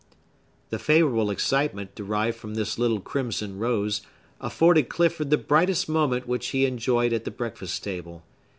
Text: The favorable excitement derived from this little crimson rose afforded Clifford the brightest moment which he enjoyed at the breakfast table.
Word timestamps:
The 0.71 0.79
favorable 0.79 1.29
excitement 1.29 1.93
derived 1.93 2.35
from 2.35 2.55
this 2.55 2.79
little 2.79 2.99
crimson 3.01 3.59
rose 3.59 4.01
afforded 4.39 4.89
Clifford 4.89 5.29
the 5.29 5.37
brightest 5.37 5.87
moment 5.87 6.27
which 6.27 6.47
he 6.47 6.65
enjoyed 6.65 7.13
at 7.13 7.23
the 7.23 7.29
breakfast 7.29 7.83
table. 7.83 8.23